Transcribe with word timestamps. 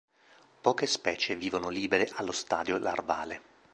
Poche 0.61 0.87
specie 0.87 1.35
vivono 1.35 1.69
libere 1.69 2.09
allo 2.15 2.31
stadio 2.31 2.79
larvale. 2.79 3.41